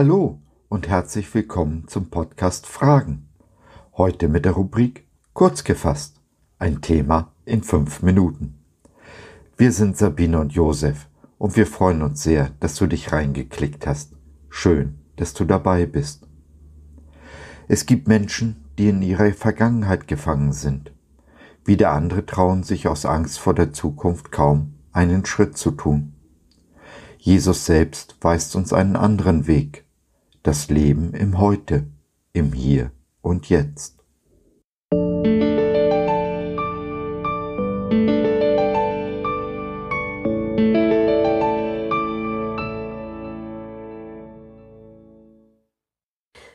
[0.00, 3.28] Hallo und herzlich willkommen zum Podcast Fragen.
[3.96, 6.20] Heute mit der Rubrik Kurz gefasst.
[6.60, 8.60] Ein Thema in fünf Minuten.
[9.56, 14.12] Wir sind Sabine und Josef und wir freuen uns sehr, dass du dich reingeklickt hast.
[14.48, 16.28] Schön, dass du dabei bist.
[17.66, 20.92] Es gibt Menschen, die in ihrer Vergangenheit gefangen sind.
[21.64, 26.12] Wieder andere trauen sich aus Angst vor der Zukunft kaum, einen Schritt zu tun.
[27.18, 29.87] Jesus selbst weist uns einen anderen Weg,
[30.48, 31.84] das Leben im Heute,
[32.32, 34.02] im Hier und Jetzt.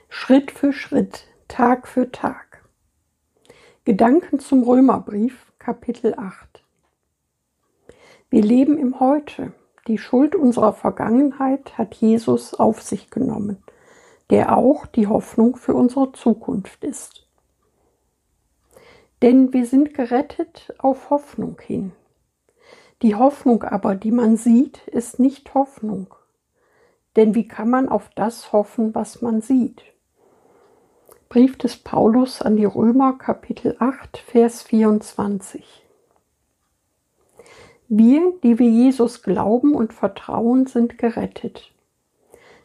[0.10, 2.68] Schritt für Schritt, Tag für Tag.
[3.86, 6.64] Gedanken zum Römerbrief, Kapitel 8.
[8.32, 9.54] Wir leben im Heute.
[9.86, 13.63] Die Schuld unserer Vergangenheit hat Jesus auf sich genommen,
[14.34, 17.28] der auch die Hoffnung für unsere Zukunft ist.
[19.22, 21.92] Denn wir sind gerettet auf Hoffnung hin.
[23.04, 26.16] Die Hoffnung aber, die man sieht, ist nicht Hoffnung.
[27.16, 29.84] Denn wie kann man auf das hoffen, was man sieht?
[31.30, 35.64] Brief des Paulus an die Römer Kapitel 8 Vers 24.
[37.88, 41.73] Wir, die wir Jesus glauben und vertrauen, sind gerettet.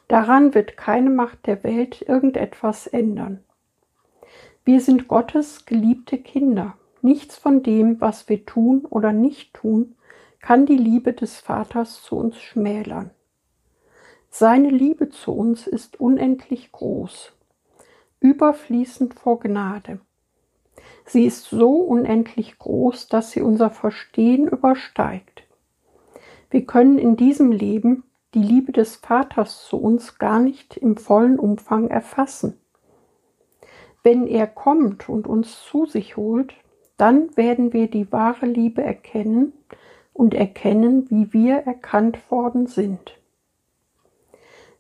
[0.09, 3.45] Daran wird keine Macht der Welt irgendetwas ändern.
[4.65, 6.75] Wir sind Gottes geliebte Kinder.
[7.01, 9.95] Nichts von dem, was wir tun oder nicht tun,
[10.41, 13.11] kann die Liebe des Vaters zu uns schmälern.
[14.31, 17.33] Seine Liebe zu uns ist unendlich groß
[18.21, 20.01] überfließend vor Gnade.
[21.05, 25.45] Sie ist so unendlich groß, dass sie unser Verstehen übersteigt.
[26.51, 31.39] Wir können in diesem Leben die Liebe des Vaters zu uns gar nicht im vollen
[31.39, 32.61] Umfang erfassen.
[34.03, 36.55] Wenn er kommt und uns zu sich holt,
[36.97, 39.53] dann werden wir die wahre Liebe erkennen
[40.13, 43.19] und erkennen, wie wir erkannt worden sind.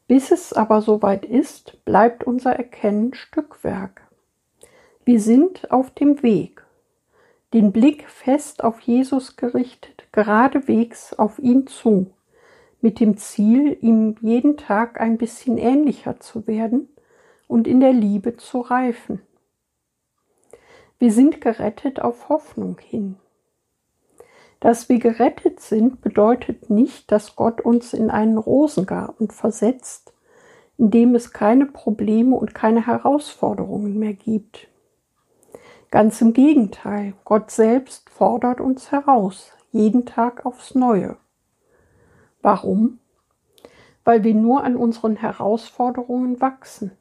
[0.09, 4.03] Bis es aber soweit ist, bleibt unser Erkennen Stückwerk.
[5.05, 6.65] Wir sind auf dem Weg,
[7.55, 12.11] den Blick fest auf Jesus gerichtet, geradewegs auf ihn zu,
[12.81, 16.89] mit dem Ziel, ihm jeden Tag ein bisschen ähnlicher zu werden
[17.47, 19.21] und in der Liebe zu reifen.
[20.99, 23.17] Wir sind gerettet auf Hoffnung hin.
[24.61, 30.13] Dass wir gerettet sind, bedeutet nicht, dass Gott uns in einen Rosengarten versetzt,
[30.77, 34.69] in dem es keine Probleme und keine Herausforderungen mehr gibt.
[35.91, 41.17] Ganz im Gegenteil, Gott selbst fordert uns heraus, jeden Tag aufs Neue.
[42.43, 42.99] Warum?
[44.05, 46.93] Weil wir nur an unseren Herausforderungen wachsen.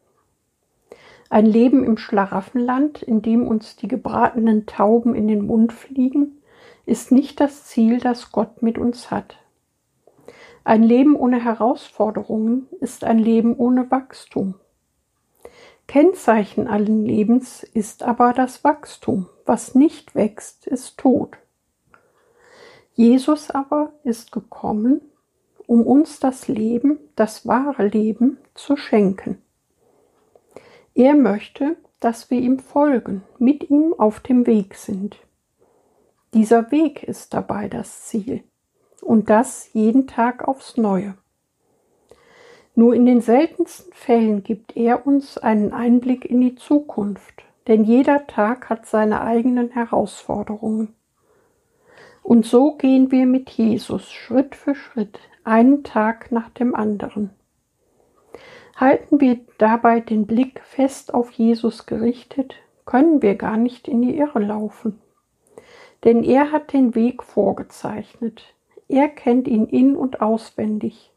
[1.30, 6.42] Ein Leben im Schlaraffenland, in dem uns die gebratenen Tauben in den Mund fliegen,
[6.86, 9.38] ist nicht das Ziel, das Gott mit uns hat.
[10.64, 14.56] Ein Leben ohne Herausforderungen ist ein Leben ohne Wachstum.
[15.88, 19.28] Kennzeichen allen Lebens ist aber das Wachstum.
[19.46, 21.38] Was nicht wächst, ist tot.
[22.94, 25.02] Jesus aber ist gekommen,
[25.68, 29.42] um uns das Leben, das wahre Leben, zu schenken.
[30.96, 35.18] Er möchte, dass wir ihm folgen, mit ihm auf dem Weg sind.
[36.34, 38.44] Dieser Weg ist dabei das Ziel.
[39.02, 41.16] Und das jeden Tag aufs Neue.
[42.74, 48.28] Nur in den seltensten Fällen gibt er uns einen Einblick in die Zukunft, denn jeder
[48.28, 50.96] Tag hat seine eigenen Herausforderungen.
[52.24, 57.32] Und so gehen wir mit Jesus Schritt für Schritt, einen Tag nach dem anderen.
[58.76, 64.18] Halten wir dabei den Blick fest auf Jesus gerichtet, können wir gar nicht in die
[64.18, 65.02] Irre laufen
[66.04, 68.56] denn er hat den Weg vorgezeichnet.
[68.88, 71.12] Er kennt ihn in und auswendig,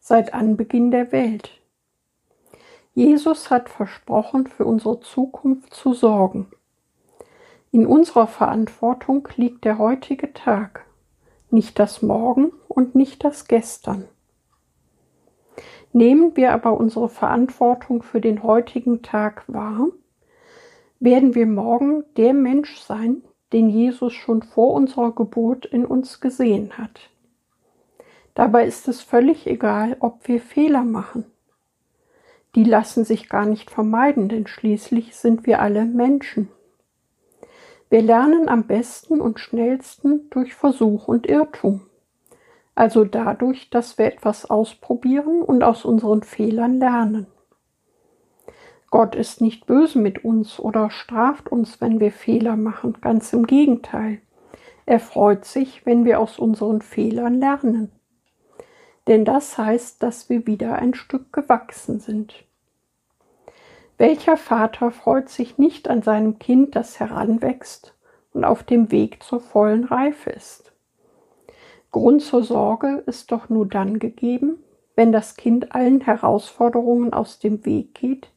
[0.00, 1.60] seit Anbeginn der Welt.
[2.94, 6.50] Jesus hat versprochen, für unsere Zukunft zu sorgen.
[7.70, 10.84] In unserer Verantwortung liegt der heutige Tag,
[11.52, 14.08] nicht das Morgen und nicht das Gestern.
[15.92, 19.88] Nehmen wir aber unsere Verantwortung für den heutigen Tag wahr,
[21.00, 23.22] werden wir morgen der Mensch sein,
[23.52, 27.10] den Jesus schon vor unserer Geburt in uns gesehen hat.
[28.34, 31.26] Dabei ist es völlig egal, ob wir Fehler machen.
[32.54, 36.48] Die lassen sich gar nicht vermeiden, denn schließlich sind wir alle Menschen.
[37.92, 41.82] Wir lernen am besten und schnellsten durch Versuch und Irrtum.
[42.74, 47.26] Also dadurch, dass wir etwas ausprobieren und aus unseren Fehlern lernen.
[48.90, 53.46] Gott ist nicht böse mit uns oder straft uns, wenn wir Fehler machen, ganz im
[53.46, 54.22] Gegenteil.
[54.86, 57.92] Er freut sich, wenn wir aus unseren Fehlern lernen.
[59.06, 62.46] Denn das heißt, dass wir wieder ein Stück gewachsen sind.
[64.02, 67.94] Welcher Vater freut sich nicht an seinem Kind, das heranwächst
[68.32, 70.72] und auf dem Weg zur vollen Reife ist?
[71.92, 74.58] Grund zur Sorge ist doch nur dann gegeben,
[74.96, 78.32] wenn das Kind allen Herausforderungen aus dem Weg geht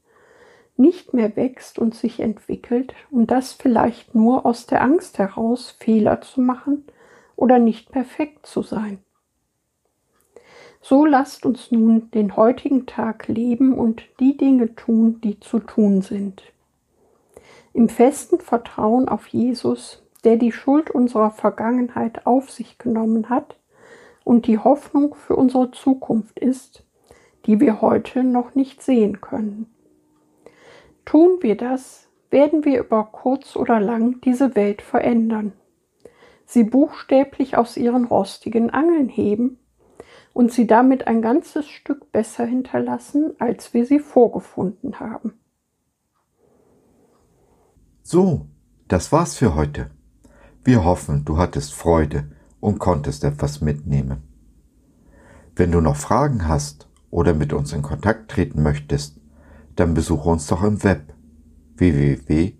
[0.77, 6.21] nicht mehr wächst und sich entwickelt und das vielleicht nur aus der Angst heraus, Fehler
[6.21, 6.85] zu machen
[7.35, 8.99] oder nicht perfekt zu sein.
[10.87, 16.03] So lasst uns nun den heutigen Tag leben und die Dinge tun, die zu tun
[16.03, 16.43] sind.
[17.73, 23.55] Im festen Vertrauen auf Jesus, der die Schuld unserer Vergangenheit auf sich genommen hat
[24.23, 26.83] und die Hoffnung für unsere Zukunft ist,
[27.47, 29.73] die wir heute noch nicht sehen können.
[31.03, 35.53] Tun wir das, werden wir über kurz oder lang diese Welt verändern,
[36.45, 39.57] sie buchstäblich aus ihren rostigen Angeln heben
[40.35, 45.35] und sie damit ein ganzes Stück besser hinterlassen, als wir sie vorgefunden haben.
[48.03, 48.45] So,
[48.89, 49.91] das war's für heute.
[50.65, 52.29] Wir hoffen, du hattest Freude
[52.59, 54.23] und konntest etwas mitnehmen.
[55.55, 59.21] Wenn du noch Fragen hast oder mit uns in Kontakt treten möchtest,
[59.77, 61.13] dann besuche uns doch im Web
[61.77, 62.57] www.gott.biz.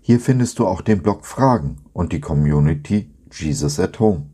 [0.00, 4.30] Hier findest du auch den Blog Fragen und die Community Jesus at Home.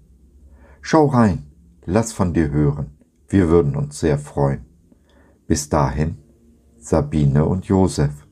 [0.81, 1.47] Schau rein,
[1.85, 2.97] lass von dir hören,
[3.29, 4.65] wir würden uns sehr freuen.
[5.47, 6.19] Bis dahin,
[6.79, 8.28] Sabine und Josef.